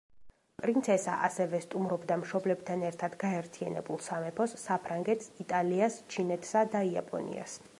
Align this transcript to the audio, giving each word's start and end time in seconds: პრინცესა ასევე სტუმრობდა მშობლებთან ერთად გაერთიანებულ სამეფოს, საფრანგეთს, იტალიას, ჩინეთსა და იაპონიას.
პრინცესა 0.59 1.17
ასევე 1.25 1.59
სტუმრობდა 1.65 2.17
მშობლებთან 2.21 2.85
ერთად 2.87 3.17
გაერთიანებულ 3.25 4.01
სამეფოს, 4.07 4.57
საფრანგეთს, 4.63 5.31
იტალიას, 5.45 5.99
ჩინეთსა 6.15 6.65
და 6.77 6.83
იაპონიას. 6.95 7.59